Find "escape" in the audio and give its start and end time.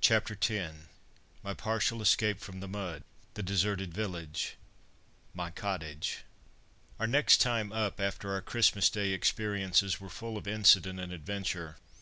2.00-2.40